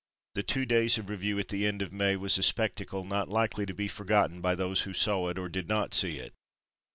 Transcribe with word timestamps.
The 0.33 0.41
two 0.41 0.65
days 0.65 0.97
of 0.97 1.11
review 1.11 1.37
at 1.37 1.49
the 1.49 1.67
end 1.67 1.83
of 1.83 1.93
May 1.93 2.15
was 2.15 2.35
a 2.39 2.41
spectacle 2.41 3.05
not 3.05 3.29
likely 3.29 3.67
to 3.67 3.73
be 3.75 3.87
forgotten 3.87 4.41
by 4.41 4.55
those 4.55 4.81
who 4.81 4.93
saw 4.93 5.29
it 5.29 5.37
or 5.37 5.47
did 5.47 5.69
not 5.69 5.93
see 5.93 6.17
it. 6.17 6.33